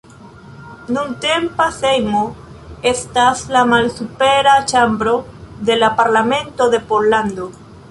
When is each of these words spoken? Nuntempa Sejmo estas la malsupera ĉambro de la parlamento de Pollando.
Nuntempa 0.95 1.67
Sejmo 1.79 2.23
estas 2.93 3.45
la 3.57 3.63
malsupera 3.75 4.57
ĉambro 4.73 5.15
de 5.69 5.79
la 5.83 5.93
parlamento 6.01 6.71
de 6.75 6.85
Pollando. 6.93 7.51